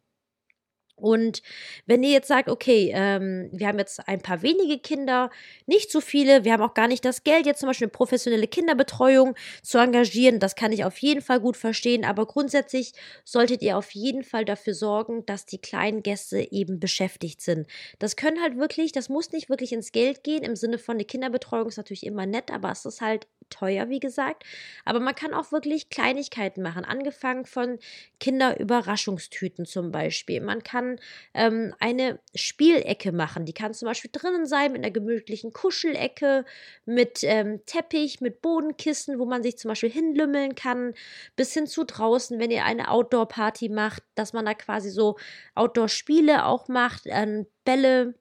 Und 0.97 1.43
wenn 1.85 2.01
ihr 2.01 2.09
jetzt 2.09 2.27
sagt, 2.27 2.49
okay, 2.49 2.91
ähm, 2.93 3.49
wir 3.53 3.67
haben 3.67 3.77
jetzt 3.77 4.07
ein 4.07 4.19
paar 4.19 4.41
wenige 4.41 4.79
Kinder, 4.79 5.29
nicht 5.67 5.91
zu 5.91 6.01
viele, 6.01 6.43
wir 6.43 6.53
haben 6.53 6.63
auch 6.63 6.73
gar 6.73 6.87
nicht 6.87 7.05
das 7.05 7.23
Geld, 7.23 7.45
jetzt 7.45 7.59
zum 7.59 7.67
Beispiel 7.67 7.85
eine 7.85 7.91
professionelle 7.91 8.47
Kinderbetreuung 8.47 9.35
zu 9.61 9.77
engagieren, 9.77 10.39
das 10.39 10.55
kann 10.55 10.71
ich 10.71 10.83
auf 10.85 10.97
jeden 10.97 11.21
Fall 11.21 11.39
gut 11.39 11.55
verstehen, 11.55 12.03
aber 12.03 12.25
grundsätzlich 12.25 12.93
solltet 13.23 13.61
ihr 13.61 13.77
auf 13.77 13.91
jeden 13.91 14.23
Fall 14.23 14.43
dafür 14.43 14.73
sorgen, 14.73 15.23
dass 15.27 15.45
die 15.45 15.59
kleinen 15.59 16.01
Gäste 16.01 16.51
eben 16.51 16.79
beschäftigt 16.79 17.41
sind. 17.41 17.67
Das 17.99 18.15
können 18.15 18.41
halt 18.41 18.57
wirklich, 18.57 18.91
das 18.91 19.07
muss 19.07 19.31
nicht 19.31 19.49
wirklich 19.49 19.73
ins 19.73 19.91
Geld 19.91 20.23
gehen, 20.23 20.43
im 20.43 20.55
Sinne 20.55 20.79
von, 20.79 20.95
eine 20.95 21.05
Kinderbetreuung 21.05 21.67
ist 21.67 21.77
natürlich 21.77 22.07
immer 22.07 22.25
nett, 22.25 22.51
aber 22.51 22.71
es 22.71 22.85
ist 22.85 23.01
halt 23.01 23.27
teuer, 23.49 23.89
wie 23.89 23.99
gesagt. 23.99 24.43
Aber 24.85 24.99
man 24.99 25.15
kann 25.15 25.33
auch 25.33 25.51
wirklich 25.51 25.89
Kleinigkeiten 25.89 26.61
machen, 26.61 26.85
angefangen 26.85 27.45
von 27.45 27.79
Kinderüberraschungstüten 28.19 29.65
zum 29.65 29.91
Beispiel. 29.91 30.41
Man 30.41 30.63
kann 30.63 30.99
ähm, 31.33 31.73
eine 31.79 32.19
Spielecke 32.35 33.11
machen, 33.11 33.45
die 33.45 33.53
kann 33.53 33.73
zum 33.73 33.87
Beispiel 33.87 34.11
drinnen 34.11 34.45
sein 34.45 34.71
mit 34.71 34.83
einer 34.83 34.91
gemütlichen 34.91 35.53
Kuschelecke, 35.53 36.45
mit 36.85 37.23
ähm, 37.23 37.61
Teppich, 37.65 38.21
mit 38.21 38.41
Bodenkissen, 38.41 39.19
wo 39.19 39.25
man 39.25 39.43
sich 39.43 39.57
zum 39.57 39.69
Beispiel 39.69 39.91
hinlümmeln 39.91 40.55
kann, 40.55 40.93
bis 41.35 41.53
hin 41.53 41.67
zu 41.67 41.83
draußen, 41.83 42.39
wenn 42.39 42.51
ihr 42.51 42.65
eine 42.65 42.91
Outdoor-Party 42.91 43.69
macht, 43.69 44.03
dass 44.15 44.33
man 44.33 44.45
da 44.45 44.53
quasi 44.53 44.89
so 44.89 45.17
Outdoor-Spiele 45.55 46.45
auch 46.45 46.67
macht, 46.67 47.05
äh, 47.05 47.45
Bälle 47.65 48.15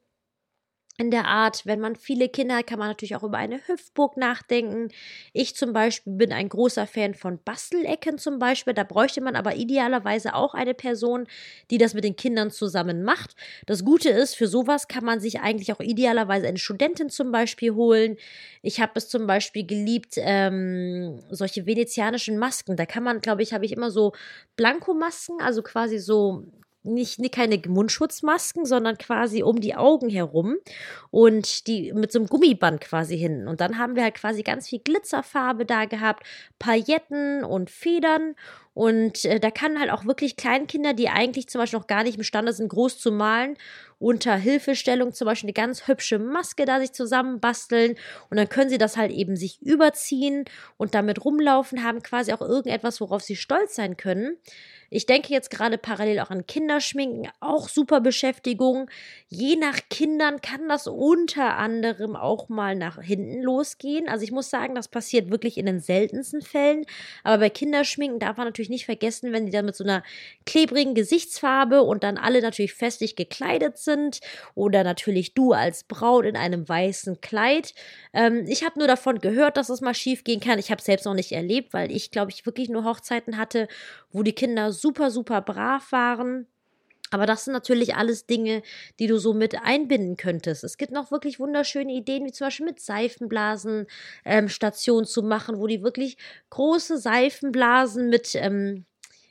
in 0.98 1.10
der 1.10 1.26
Art, 1.26 1.66
wenn 1.66 1.80
man 1.80 1.96
viele 1.96 2.28
Kinder 2.28 2.56
hat, 2.56 2.66
kann 2.66 2.78
man 2.78 2.88
natürlich 2.88 3.16
auch 3.16 3.22
über 3.22 3.36
eine 3.36 3.60
Hüpfburg 3.66 4.16
nachdenken. 4.16 4.88
Ich 5.32 5.54
zum 5.54 5.72
Beispiel 5.72 6.14
bin 6.14 6.32
ein 6.32 6.48
großer 6.48 6.86
Fan 6.86 7.14
von 7.14 7.38
Bastelecken 7.44 8.18
zum 8.18 8.38
Beispiel. 8.38 8.72
Da 8.72 8.82
bräuchte 8.82 9.20
man 9.20 9.36
aber 9.36 9.56
idealerweise 9.56 10.34
auch 10.34 10.54
eine 10.54 10.74
Person, 10.74 11.26
die 11.70 11.78
das 11.78 11.92
mit 11.92 12.04
den 12.04 12.16
Kindern 12.16 12.50
zusammen 12.50 13.02
macht. 13.02 13.36
Das 13.66 13.84
Gute 13.84 14.08
ist, 14.08 14.36
für 14.36 14.48
sowas 14.48 14.88
kann 14.88 15.04
man 15.04 15.20
sich 15.20 15.40
eigentlich 15.40 15.72
auch 15.72 15.80
idealerweise 15.80 16.48
eine 16.48 16.58
Studentin 16.58 17.10
zum 17.10 17.30
Beispiel 17.30 17.74
holen. 17.74 18.16
Ich 18.62 18.80
habe 18.80 18.92
es 18.94 19.08
zum 19.08 19.26
Beispiel 19.26 19.66
geliebt, 19.66 20.14
ähm, 20.16 21.20
solche 21.30 21.66
venezianischen 21.66 22.38
Masken. 22.38 22.76
Da 22.76 22.86
kann 22.86 23.02
man, 23.02 23.20
glaube 23.20 23.42
ich, 23.42 23.52
habe 23.52 23.66
ich 23.66 23.72
immer 23.72 23.90
so 23.90 24.12
Blankomasken, 24.56 25.40
also 25.40 25.62
quasi 25.62 25.98
so 25.98 26.44
nicht, 26.86 27.18
nicht 27.18 27.34
keine 27.34 27.60
Mundschutzmasken, 27.66 28.64
sondern 28.64 28.98
quasi 28.98 29.42
um 29.42 29.60
die 29.60 29.74
Augen 29.74 30.08
herum 30.08 30.56
und 31.10 31.66
die 31.66 31.92
mit 31.92 32.12
so 32.12 32.18
einem 32.18 32.28
Gummiband 32.28 32.80
quasi 32.80 33.18
hin. 33.18 33.48
Und 33.48 33.60
dann 33.60 33.78
haben 33.78 33.96
wir 33.96 34.02
halt 34.02 34.14
quasi 34.14 34.42
ganz 34.42 34.68
viel 34.68 34.80
Glitzerfarbe 34.80 35.66
da 35.66 35.84
gehabt, 35.84 36.24
Pailletten 36.58 37.44
und 37.44 37.70
Federn 37.70 38.34
und 38.76 39.24
äh, 39.24 39.40
da 39.40 39.50
kann 39.50 39.80
halt 39.80 39.90
auch 39.90 40.04
wirklich 40.04 40.36
Kleinkinder, 40.36 40.92
die 40.92 41.08
eigentlich 41.08 41.48
zum 41.48 41.62
Beispiel 41.62 41.78
noch 41.78 41.86
gar 41.86 42.02
nicht 42.02 42.18
imstande 42.18 42.52
sind, 42.52 42.68
groß 42.68 42.98
zu 42.98 43.10
malen, 43.10 43.56
unter 43.98 44.36
Hilfestellung 44.36 45.14
zum 45.14 45.24
Beispiel 45.24 45.46
eine 45.46 45.54
ganz 45.54 45.88
hübsche 45.88 46.18
Maske 46.18 46.66
da 46.66 46.78
sich 46.78 46.92
zusammenbasteln. 46.92 47.96
Und 48.28 48.36
dann 48.36 48.50
können 48.50 48.68
sie 48.68 48.76
das 48.76 48.98
halt 48.98 49.12
eben 49.12 49.34
sich 49.34 49.62
überziehen 49.62 50.44
und 50.76 50.94
damit 50.94 51.24
rumlaufen, 51.24 51.84
haben 51.84 52.02
quasi 52.02 52.34
auch 52.34 52.42
irgendetwas, 52.42 53.00
worauf 53.00 53.22
sie 53.22 53.36
stolz 53.36 53.76
sein 53.76 53.96
können. 53.96 54.36
Ich 54.90 55.06
denke 55.06 55.32
jetzt 55.32 55.50
gerade 55.50 55.78
parallel 55.78 56.20
auch 56.20 56.30
an 56.30 56.46
Kinderschminken, 56.46 57.28
auch 57.40 57.68
super 57.68 58.00
Beschäftigung. 58.00 58.88
Je 59.28 59.56
nach 59.56 59.80
Kindern 59.90 60.40
kann 60.40 60.68
das 60.68 60.86
unter 60.86 61.56
anderem 61.56 62.14
auch 62.16 62.48
mal 62.48 62.76
nach 62.76 63.02
hinten 63.02 63.42
losgehen. 63.42 64.08
Also 64.08 64.24
ich 64.24 64.32
muss 64.32 64.50
sagen, 64.50 64.74
das 64.74 64.88
passiert 64.88 65.30
wirklich 65.30 65.58
in 65.58 65.66
den 65.66 65.80
seltensten 65.80 66.42
Fällen. 66.42 66.84
Aber 67.24 67.38
bei 67.38 67.50
Kinderschminken 67.50 68.20
darf 68.20 68.36
man 68.36 68.46
natürlich 68.46 68.70
nicht 68.70 68.86
vergessen, 68.86 69.32
wenn 69.32 69.46
die 69.46 69.52
dann 69.52 69.66
mit 69.66 69.76
so 69.76 69.84
einer 69.84 70.02
klebrigen 70.44 70.94
Gesichtsfarbe 70.94 71.82
und 71.82 72.04
dann 72.04 72.18
alle 72.18 72.40
natürlich 72.40 72.74
festlich 72.74 73.16
gekleidet 73.16 73.78
sind 73.78 74.20
oder 74.54 74.84
natürlich 74.84 75.34
du 75.34 75.52
als 75.52 75.84
Braut 75.84 76.24
in 76.24 76.36
einem 76.36 76.68
weißen 76.68 77.20
Kleid. 77.20 77.74
Ähm, 78.12 78.44
ich 78.46 78.64
habe 78.64 78.78
nur 78.78 78.88
davon 78.88 79.18
gehört, 79.18 79.56
dass 79.56 79.68
es 79.68 79.80
mal 79.80 79.94
schief 79.94 80.24
gehen 80.24 80.40
kann. 80.40 80.58
Ich 80.58 80.70
habe 80.70 80.78
es 80.78 80.86
selbst 80.86 81.04
noch 81.04 81.14
nicht 81.14 81.32
erlebt, 81.32 81.72
weil 81.72 81.90
ich 81.90 82.10
glaube 82.10 82.30
ich 82.30 82.46
wirklich 82.46 82.68
nur 82.68 82.84
Hochzeiten 82.84 83.36
hatte, 83.36 83.68
wo 84.12 84.22
die 84.22 84.32
Kinder 84.32 84.72
super, 84.80 85.10
super 85.10 85.40
brav 85.40 85.90
waren. 85.92 86.46
Aber 87.10 87.26
das 87.26 87.44
sind 87.44 87.52
natürlich 87.52 87.94
alles 87.94 88.26
Dinge, 88.26 88.62
die 88.98 89.06
du 89.06 89.18
so 89.18 89.32
mit 89.32 89.62
einbinden 89.62 90.16
könntest. 90.16 90.64
Es 90.64 90.76
gibt 90.76 90.90
noch 90.90 91.10
wirklich 91.10 91.38
wunderschöne 91.38 91.92
Ideen, 91.92 92.24
wie 92.24 92.32
zum 92.32 92.48
Beispiel 92.48 92.66
mit 92.66 92.80
Seifenblasen 92.80 93.86
ähm, 94.24 94.48
Stationen 94.48 95.06
zu 95.06 95.22
machen, 95.22 95.58
wo 95.60 95.66
die 95.68 95.82
wirklich 95.82 96.16
große 96.50 96.98
Seifenblasen 96.98 98.08
mit 98.10 98.34
ähm, 98.34 98.86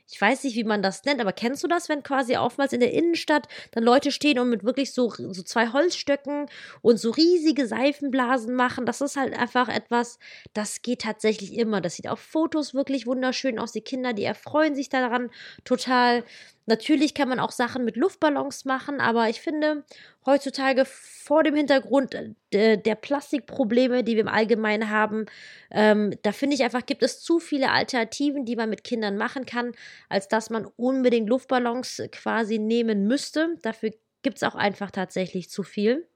ich 0.08 0.20
weiß 0.20 0.44
nicht, 0.44 0.54
wie 0.54 0.64
man 0.64 0.82
das 0.82 1.04
nennt, 1.04 1.20
aber 1.20 1.32
kennst 1.32 1.64
du 1.64 1.68
das, 1.68 1.88
wenn 1.88 2.02
quasi 2.02 2.36
oftmals 2.36 2.72
in 2.72 2.80
der 2.80 2.92
Innenstadt 2.92 3.48
dann 3.72 3.82
Leute 3.82 4.12
stehen 4.12 4.38
und 4.38 4.48
mit 4.48 4.62
wirklich 4.64 4.92
so, 4.92 5.10
so 5.10 5.42
zwei 5.42 5.68
Holzstöcken 5.72 6.46
und 6.80 6.98
so 6.98 7.10
riesige 7.10 7.66
Seifenblasen 7.66 8.54
machen? 8.54 8.86
Das 8.86 9.00
ist 9.00 9.16
halt 9.16 9.36
einfach 9.36 9.68
etwas, 9.68 10.18
das 10.54 10.82
geht 10.82 11.00
tatsächlich 11.02 11.54
immer. 11.58 11.80
Das 11.80 11.96
sieht 11.96 12.08
auf 12.08 12.20
Fotos 12.20 12.72
wirklich 12.72 13.06
wunderschön 13.06 13.58
aus. 13.58 13.72
Die 13.72 13.80
Kinder, 13.80 14.12
die 14.12 14.24
erfreuen 14.24 14.74
sich 14.76 14.88
daran 14.88 15.30
total. 15.64 16.24
Natürlich 16.66 17.14
kann 17.14 17.28
man 17.28 17.38
auch 17.38 17.52
Sachen 17.52 17.84
mit 17.84 17.96
Luftballons 17.96 18.64
machen, 18.64 19.00
aber 19.00 19.28
ich 19.28 19.40
finde 19.40 19.84
heutzutage 20.26 20.84
vor 20.84 21.44
dem 21.44 21.54
Hintergrund 21.54 22.14
äh, 22.50 22.76
der 22.76 22.96
Plastikprobleme, 22.96 24.02
die 24.02 24.14
wir 24.14 24.22
im 24.22 24.28
Allgemeinen 24.28 24.90
haben, 24.90 25.26
ähm, 25.70 26.14
da 26.22 26.32
finde 26.32 26.56
ich 26.56 26.64
einfach, 26.64 26.84
gibt 26.84 27.04
es 27.04 27.20
zu 27.20 27.38
viele 27.38 27.70
Alternativen, 27.70 28.44
die 28.44 28.56
man 28.56 28.68
mit 28.68 28.82
Kindern 28.82 29.16
machen 29.16 29.46
kann, 29.46 29.72
als 30.08 30.26
dass 30.26 30.50
man 30.50 30.66
unbedingt 30.76 31.28
Luftballons 31.28 32.02
quasi 32.10 32.58
nehmen 32.58 33.06
müsste. 33.06 33.56
Dafür 33.62 33.92
gibt 34.22 34.38
es 34.38 34.42
auch 34.42 34.56
einfach 34.56 34.90
tatsächlich 34.90 35.50
zu 35.50 35.62
viel. 35.62 36.08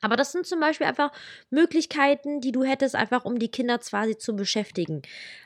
Aber 0.00 0.16
das 0.16 0.32
sind 0.32 0.46
zum 0.46 0.60
Beispiel 0.60 0.86
einfach 0.86 1.10
Möglichkeiten, 1.50 2.40
die 2.40 2.52
du 2.52 2.62
hättest, 2.62 2.94
einfach 2.94 3.24
um 3.24 3.38
die 3.38 3.50
Kinder 3.50 3.78
quasi 3.78 4.16
zu 4.16 4.36
beschäftigen. 4.36 5.02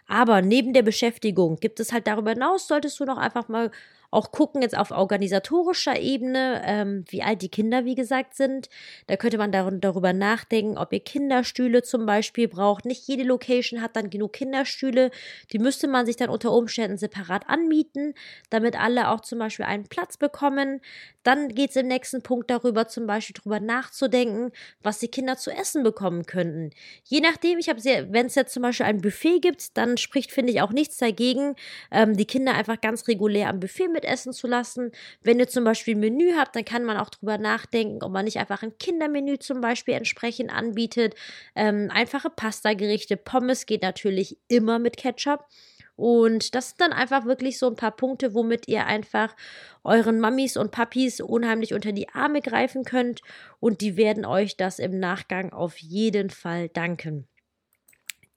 Aber 0.07 0.43
neben 0.43 0.75
der 0.75 0.83
Beschäftigung 0.83 1.57
gibt 1.57 1.81
es 1.81 1.93
halt 1.93 2.07
darüber 2.07 2.31
hinaus, 2.31 2.69
solltest 2.69 3.01
du 3.01 3.05
noch 3.05 3.17
einfach 3.17 3.49
mal 3.49 3.71
auch 4.13 4.31
gucken 4.31 4.61
jetzt 4.61 4.77
auf 4.77 4.91
organisatorischer 4.91 5.99
Ebene, 5.99 6.63
ähm, 6.67 7.05
wie 7.09 7.23
alt 7.23 7.41
die 7.41 7.49
Kinder, 7.49 7.87
wie 7.87 7.95
gesagt, 7.95 8.35
sind. 8.35 8.69
Da 9.07 9.17
könnte 9.17 9.39
man 9.39 9.51
darüber 9.81 10.13
nachdenken, 10.13 10.77
ob 10.77 10.93
ihr 10.93 11.01
Kinderstühle 11.01 11.83
zum 11.83 12.05
Beispiel 12.05 12.47
braucht. 12.47 12.85
Nicht 12.85 13.09
jede 13.09 13.23
Location 13.25 13.81
hat 13.81 13.97
dann 13.97 14.11
genug 14.11 14.35
Kinderstühle. 14.35 15.11
Die 15.53 15.59
müsste 15.59 15.89
man 15.89 16.05
sich 16.05 16.17
dann 16.17 16.29
unter 16.29 16.53
Umständen 16.53 16.99
separat 16.99 17.49
anmieten, 17.49 18.13
damit 18.51 18.79
alle 18.79 19.09
auch 19.09 19.23
zum 19.23 19.39
Beispiel 19.39 19.65
einen 19.65 19.89
Platz 19.89 20.19
bekommen. 20.19 20.83
Dann 21.23 21.49
geht 21.49 21.71
es 21.71 21.77
im 21.77 21.87
nächsten 21.87 22.23
Punkt 22.23 22.51
darüber, 22.51 22.89
zum 22.89 23.07
Beispiel 23.07 23.37
darüber 23.39 23.61
nachzudenken, 23.61 24.53
was 24.83 24.99
die 24.99 25.09
Kinder 25.09 25.39
zu 25.39 25.51
essen 25.51 25.83
bekommen 25.83 26.27
könnten. 26.27 26.71
Je 27.05 27.21
nachdem, 27.21 27.59
ich 27.59 27.71
habe 27.71 27.81
sehr, 27.81 28.13
wenn 28.13 28.27
es 28.27 28.35
jetzt 28.35 28.53
zum 28.53 28.63
Beispiel 28.63 28.87
ein 28.87 29.01
Buffet 29.01 29.41
gibt, 29.41 29.77
dann 29.79 29.97
spricht, 29.97 30.33
finde 30.33 30.53
ich, 30.53 30.61
auch 30.61 30.73
nichts 30.73 30.99
dagegen, 30.99 31.55
ähm, 31.91 32.15
die 32.17 32.27
Kinder 32.27 32.55
einfach 32.55 32.81
ganz 32.81 33.09
regulär 33.09 33.49
am 33.49 33.61
Buffet 33.61 33.89
mit 33.89 34.02
mitessen 34.03 34.33
zu 34.33 34.47
lassen. 34.47 34.93
Wenn 35.23 35.39
ihr 35.39 35.49
zum 35.49 35.65
Beispiel 35.65 35.95
ein 35.95 36.01
Menü 36.01 36.35
habt, 36.37 36.57
dann 36.57 36.65
kann 36.65 36.85
man 36.85 36.97
auch 36.97 37.11
drüber 37.11 37.39
nachdenken, 37.39 38.03
ob 38.03 38.13
man 38.13 38.25
nicht 38.25 38.39
einfach 38.39 38.63
ein 38.63 38.77
Kindermenü 38.79 39.39
zum 39.39 39.61
Beispiel 39.61 39.95
entsprechend 39.95 40.53
anbietet. 40.53 41.15
Ähm, 41.55 41.91
einfache 41.93 42.31
Pasta-Gerichte, 42.31 43.17
Pommes 43.17 43.67
geht 43.67 43.83
natürlich 43.83 44.39
immer 44.49 44.79
mit 44.79 44.97
Ketchup. 44.97 45.47
Und 45.95 46.55
das 46.55 46.71
sind 46.71 46.81
dann 46.81 46.93
einfach 46.93 47.27
wirklich 47.27 47.59
so 47.59 47.69
ein 47.69 47.77
paar 47.77 47.95
Punkte, 47.95 48.35
womit 48.35 48.67
ihr 48.67 48.87
einfach 48.87 49.37
euren 49.85 50.21
Mamis 50.21 50.57
und 50.57 50.73
Papis 50.73 51.21
unheimlich 51.21 51.75
unter 51.75 51.93
die 51.93 52.09
Arme 52.09 52.41
greifen 52.41 52.85
könnt. 52.85 53.21
Und 53.61 53.83
die 53.83 53.97
werden 53.97 54.25
euch 54.25 54.57
das 54.57 54.79
im 54.79 54.99
Nachgang 54.99 55.53
auf 55.53 55.79
jeden 55.79 56.31
Fall 56.31 56.69
danken. 56.71 57.29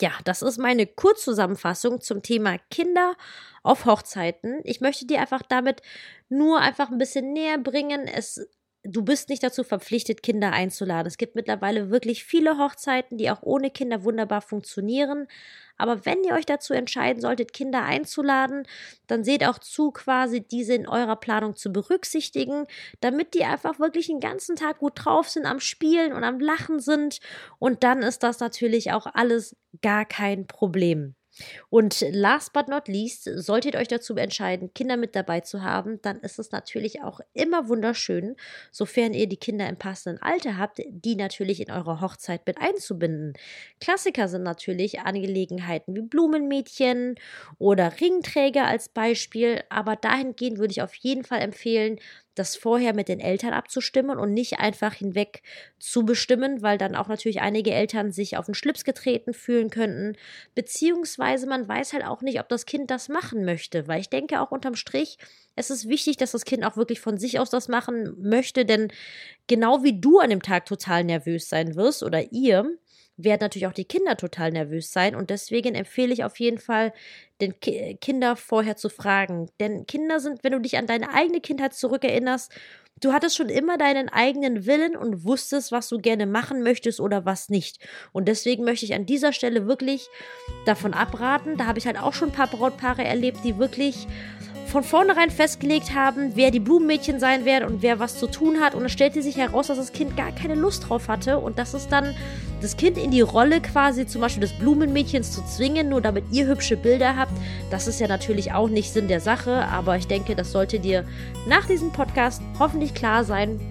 Ja, 0.02 0.12
das 0.26 0.42
ist 0.42 0.58
meine 0.58 0.88
Kurzzusammenfassung 0.88 2.02
zum 2.02 2.22
Thema 2.22 2.58
Kinder 2.70 3.16
auf 3.64 3.86
Hochzeiten. 3.86 4.60
Ich 4.64 4.82
möchte 4.82 5.06
dir 5.06 5.22
einfach 5.22 5.42
damit 5.42 5.82
nur 6.28 6.60
einfach 6.60 6.90
ein 6.92 6.98
bisschen 6.98 7.32
näher 7.32 7.58
bringen. 7.58 8.08
Es 8.08 8.46
du 8.86 9.04
bist 9.04 9.30
nicht 9.30 9.44
dazu 9.44 9.64
verpflichtet, 9.64 10.24
Kinder 10.24 10.52
einzuladen. 10.52 11.08
Es 11.08 11.18
gibt 11.18 11.36
mittlerweile 11.36 11.90
wirklich 11.90 12.24
viele 12.24 12.58
Hochzeiten, 12.58 13.18
die 13.18 13.30
auch 13.30 13.42
ohne 13.42 13.72
Kinder 13.72 14.04
wunderbar 14.04 14.42
funktionieren. 14.42 15.28
Aber 15.78 16.06
wenn 16.06 16.24
ihr 16.24 16.34
euch 16.34 16.46
dazu 16.46 16.74
entscheiden 16.74 17.22
solltet, 17.22 17.52
Kinder 17.52 17.84
einzuladen, 17.84 18.66
dann 19.08 19.24
seht 19.24 19.46
auch 19.46 19.60
zu, 19.60 19.92
quasi 19.92 20.42
diese 20.42 20.74
in 20.74 20.88
eurer 20.88 21.18
Planung 21.18 21.56
zu 21.56 21.72
berücksichtigen, 21.72 22.66
damit 23.02 23.34
die 23.34 23.44
einfach 23.44 23.80
wirklich 23.80 24.08
den 24.08 24.22
ganzen 24.22 24.56
Tag 24.56 24.80
gut 24.80 24.94
drauf 24.96 25.28
sind, 25.28 25.46
am 25.46 25.60
Spielen 25.60 26.14
und 26.14 26.24
am 26.24 26.40
Lachen 26.40 26.80
sind. 26.80 27.20
Und 27.60 27.84
dann 27.84 28.04
ist 28.04 28.24
das 28.24 28.40
natürlich 28.40 28.94
auch 28.94 29.08
alles 29.08 29.56
gar 29.82 30.06
kein 30.06 30.48
Problem. 30.48 31.16
Und 31.70 32.02
last 32.12 32.54
but 32.54 32.68
not 32.68 32.88
least, 32.88 33.24
solltet 33.24 33.74
ihr 33.74 33.80
euch 33.80 33.88
dazu 33.88 34.16
entscheiden, 34.16 34.74
Kinder 34.74 34.98
mit 34.98 35.16
dabei 35.16 35.42
zu 35.42 35.64
haben, 35.64 36.02
dann 36.02 36.20
ist 36.20 36.40
es 36.40 36.52
natürlich 36.52 37.02
auch 37.02 37.20
immer 37.34 37.68
wunderschön, 37.68 38.36
sofern 38.72 39.14
ihr 39.14 39.28
die 39.28 39.38
Kinder 39.38 39.68
im 39.68 39.78
passenden 39.78 40.22
Alter 40.22 40.58
habt, 40.58 40.82
die 40.88 41.16
natürlich 41.16 41.62
in 41.62 41.72
eure 41.72 42.02
Hochzeit 42.02 42.46
mit 42.48 42.58
einzubinden. 42.60 43.34
Klassiker 43.80 44.28
sind 44.28 44.44
natürlich 44.44 45.02
Angelegenheiten 45.02 45.96
wie 45.96 46.02
Blumenmädchen 46.02 47.16
oder 47.58 48.00
Ringträger 48.00 48.66
als 48.66 48.90
Beispiel, 48.90 49.64
aber 49.70 49.96
dahingehend 49.96 50.58
würde 50.58 50.72
ich 50.72 50.82
auf 50.82 50.96
jeden 50.96 51.24
Fall 51.24 51.42
empfehlen, 51.42 52.00
das 52.36 52.56
vorher 52.56 52.94
mit 52.94 53.08
den 53.08 53.20
Eltern 53.20 53.54
abzustimmen 53.54 54.18
und 54.18 54.34
nicht 54.34 54.60
einfach 54.60 54.94
hinweg 54.94 55.42
zu 55.80 56.06
bestimmen, 56.06 56.62
weil 56.62 56.78
dann 56.78 56.96
auch 56.96 57.08
natürlich 57.08 57.42
einige 57.42 57.72
Eltern 57.72 58.12
sich 58.12 58.38
auf 58.38 58.46
den 58.46 58.56
Schlips 58.56 58.84
getreten 58.84 59.34
fühlen 59.34 59.70
könnten, 59.70 60.16
beziehungsweise 60.54 61.48
man 61.48 61.68
weiß 61.68 61.94
halt 61.94 62.06
auch 62.06 62.22
nicht, 62.22 62.40
ob 62.40 62.50
das 62.50 62.66
Kind 62.66 62.92
das 62.92 63.10
machen 63.10 63.46
möchte, 63.46 63.88
weil 63.88 64.02
ich 64.02 64.10
denke 64.10 64.42
auch 64.42 64.52
unterm 64.52 64.76
Strich, 64.76 65.18
es 65.56 65.70
ist 65.70 65.88
wichtig, 65.88 66.18
dass 66.18 66.32
das 66.32 66.46
Kind 66.46 66.66
auch 66.66 66.76
wirklich 66.76 67.00
von 67.00 67.18
sich 67.18 67.40
aus 67.40 67.50
das 67.50 67.70
machen 67.70 68.16
möchte, 68.20 68.66
denn 68.66 68.90
genau 69.48 69.84
wie 69.84 70.00
du 70.00 70.20
an 70.20 70.30
dem 70.30 70.42
Tag 70.42 70.66
total 70.66 71.04
nervös 71.04 71.48
sein 71.50 71.76
wirst 71.76 72.04
oder 72.04 72.32
ihr, 72.32 72.78
werden 73.18 73.42
natürlich 73.42 73.68
auch 73.68 73.74
die 73.74 73.86
Kinder 73.86 74.18
total 74.18 74.52
nervös 74.52 74.92
sein. 74.92 75.16
Und 75.16 75.30
deswegen 75.30 75.76
empfehle 75.76 76.14
ich 76.14 76.24
auf 76.24 76.40
jeden 76.40 76.60
Fall, 76.60 76.94
den 77.42 77.60
Ki 77.60 77.98
Kinder 78.00 78.36
vorher 78.36 78.78
zu 78.78 78.90
fragen. 78.90 79.50
Denn 79.60 79.86
Kinder 79.86 80.20
sind, 80.20 80.44
wenn 80.44 80.54
du 80.54 80.60
dich 80.60 80.78
an 80.78 80.88
deine 80.88 81.14
eigene 81.14 81.42
Kindheit 81.42 81.74
zurückerinnerst, 81.74 82.52
du 83.02 83.14
hattest 83.14 83.36
schon 83.36 83.50
immer 83.50 83.78
deinen 83.78 84.10
eigenen 84.10 84.66
Willen 84.66 84.96
und 84.96 85.26
wusstest, 85.26 85.72
was 85.72 85.90
du 85.90 85.98
gerne 85.98 86.26
machen 86.26 86.64
möchtest 86.64 87.00
oder 87.00 87.26
was 87.26 87.50
nicht. 87.50 87.80
Und 88.12 88.28
deswegen 88.28 88.64
möchte 88.64 88.86
ich 88.86 88.94
an 88.94 89.06
dieser 89.06 89.34
Stelle 89.34 89.68
wirklich 89.68 90.08
davon 90.66 90.94
abraten. 90.94 91.58
Da 91.58 91.66
habe 91.66 91.80
ich 91.80 91.88
halt 91.88 92.00
auch 92.00 92.14
schon 92.14 92.30
ein 92.30 92.36
paar 92.36 92.48
Brautpaare 92.48 93.04
erlebt, 93.04 93.40
die 93.44 93.58
wirklich 93.58 94.08
von 94.76 94.84
vornherein 94.84 95.32
festgelegt 95.32 95.96
haben, 95.96 96.32
wer 96.36 96.52
die 96.52 96.60
Blumenmädchen 96.60 97.18
sein 97.18 97.46
werden 97.46 97.64
und 97.64 97.82
wer 97.82 97.98
was 98.00 98.20
zu 98.20 98.28
tun 98.28 98.60
hat. 98.60 98.76
Und 98.76 98.84
es 98.84 98.92
stellte 98.92 99.22
sich 99.22 99.38
heraus, 99.38 99.68
dass 99.68 99.78
das 99.78 99.94
Kind 99.94 100.18
gar 100.18 100.34
keine 100.34 100.56
Lust 100.56 100.90
drauf 100.90 101.08
hatte 101.08 101.40
und 101.40 101.58
dass 101.58 101.74
es 101.74 101.88
dann 101.88 102.14
das 102.62 102.76
Kind 102.76 102.98
in 102.98 103.10
die 103.10 103.22
Rolle 103.22 103.62
quasi 103.62 104.06
zum 104.06 104.20
Beispiel 104.20 104.42
des 104.42 104.52
Blumenmädchens 104.52 105.32
zu 105.32 105.46
zwingen, 105.46 105.88
nur 105.88 106.02
damit 106.02 106.26
ihr 106.30 106.46
hübsche 106.48 106.76
Bilder 106.76 107.16
habt. 107.16 107.32
Das 107.72 107.88
ist 107.88 108.02
ja 108.02 108.10
natürlich 108.10 108.52
auch 108.52 108.68
nicht 108.68 108.92
Sinn 108.92 109.08
der 109.08 109.22
Sache, 109.22 109.66
aber 109.66 109.96
ich 109.96 110.08
denke, 110.08 110.36
das 110.36 110.52
sollte 110.52 110.78
dir 110.82 111.06
nach 111.48 111.66
diesem 111.68 111.94
Podcast 111.94 112.42
hoffentlich 112.60 112.94
klar 112.94 113.24
sein. 113.24 113.62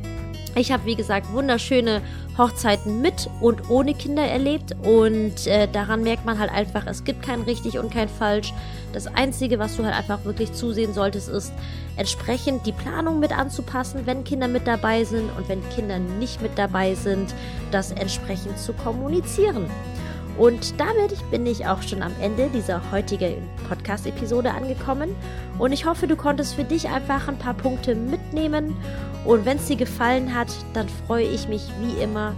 Ich 0.57 0.71
habe, 0.71 0.85
wie 0.85 0.95
gesagt, 0.95 1.33
wunderschöne 1.33 2.01
Hochzeiten 2.39 3.01
mit 3.01 3.29
und 3.41 3.71
ohne 3.71 3.95
Kinder 3.95 4.23
erlebt 4.23 4.75
und 4.83 5.47
äh, 5.47 5.69
daran 5.69 6.03
merkt 6.03 6.25
man 6.25 6.39
halt 6.39 6.53
einfach, 6.53 6.87
es 6.87 7.05
gibt 7.05 7.23
kein 7.23 7.43
richtig 7.43 7.79
und 7.79 7.93
kein 7.93 8.09
falsch. 8.09 8.53
Das 8.93 9.09
Einzige, 9.09 9.59
was 9.59 9.77
du 9.77 9.85
halt 9.85 9.95
einfach 9.95 10.25
wirklich 10.25 10.53
zusehen 10.53 10.95
solltest, 10.95 11.29
ist 11.29 11.53
entsprechend 11.97 12.67
die 12.67 12.73
Planung 12.73 13.19
mit 13.19 13.37
anzupassen, 13.37 14.03
wenn 14.05 14.23
Kinder 14.23 14.47
mit 14.47 14.67
dabei 14.67 15.05
sind 15.05 15.29
und 15.37 15.49
wenn 15.49 15.69
Kinder 15.71 15.99
nicht 15.99 16.41
mit 16.41 16.57
dabei 16.57 16.95
sind, 16.95 17.35
das 17.73 17.91
entsprechend 17.91 18.59
zu 18.59 18.73
kommunizieren. 18.73 19.67
Und 20.37 20.81
damit 20.81 21.31
bin 21.31 21.47
ich 21.47 21.67
auch 21.67 21.83
schon 21.83 22.03
am 22.03 22.13
Ende 22.21 22.49
dieser 22.49 22.91
heutigen 22.91 23.49
Podcast-Episode 23.69 24.51
angekommen. 24.51 25.15
Und 25.59 25.73
ich 25.73 25.87
hoffe, 25.87 26.09
du 26.09 26.17
konntest 26.17 26.55
für 26.55 26.65
dich 26.65 26.89
einfach 26.89 27.29
ein 27.29 27.39
paar 27.39 27.55
Punkte 27.55 27.95
mitnehmen. 27.95 28.77
Und 29.25 29.47
wenn 29.47 29.57
es 29.57 29.67
dir 29.67 29.77
gefallen 29.77 30.35
hat, 30.35 30.49
dann 30.75 30.89
freue 30.89 31.27
ich 31.27 31.49
mich 31.49 31.63
wie 31.81 32.03
immer 32.03 32.35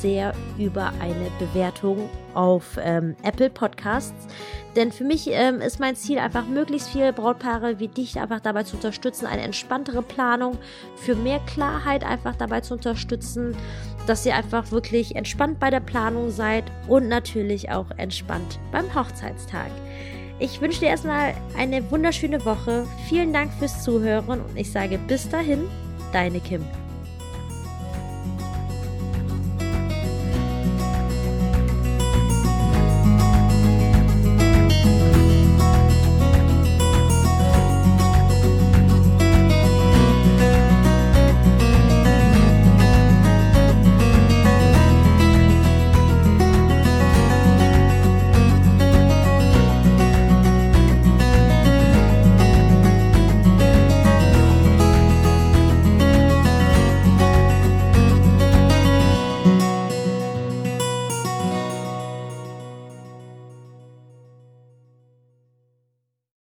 sehr 0.00 0.32
über 0.58 0.92
eine 1.00 1.30
Bewertung 1.38 2.08
auf 2.34 2.78
ähm, 2.82 3.14
Apple 3.22 3.50
Podcasts. 3.50 4.26
Denn 4.76 4.92
für 4.92 5.04
mich 5.04 5.28
ähm, 5.30 5.60
ist 5.60 5.80
mein 5.80 5.96
Ziel 5.96 6.18
einfach, 6.18 6.46
möglichst 6.46 6.88
viele 6.88 7.12
Brautpaare 7.12 7.78
wie 7.78 7.88
dich 7.88 8.18
einfach 8.18 8.40
dabei 8.40 8.62
zu 8.62 8.76
unterstützen, 8.76 9.26
eine 9.26 9.42
entspanntere 9.42 10.02
Planung, 10.02 10.56
für 10.96 11.14
mehr 11.14 11.40
Klarheit 11.40 12.04
einfach 12.04 12.36
dabei 12.36 12.60
zu 12.60 12.74
unterstützen, 12.74 13.56
dass 14.06 14.24
ihr 14.24 14.34
einfach 14.34 14.70
wirklich 14.70 15.16
entspannt 15.16 15.58
bei 15.60 15.70
der 15.70 15.80
Planung 15.80 16.30
seid 16.30 16.64
und 16.88 17.08
natürlich 17.08 17.70
auch 17.70 17.90
entspannt 17.96 18.58
beim 18.72 18.94
Hochzeitstag. 18.94 19.70
Ich 20.38 20.60
wünsche 20.60 20.80
dir 20.80 20.88
erstmal 20.88 21.34
eine 21.58 21.90
wunderschöne 21.90 22.42
Woche. 22.46 22.86
Vielen 23.08 23.32
Dank 23.32 23.52
fürs 23.58 23.84
Zuhören 23.84 24.40
und 24.40 24.56
ich 24.56 24.72
sage 24.72 24.98
bis 25.06 25.28
dahin, 25.28 25.68
deine 26.12 26.40
Kim. 26.40 26.64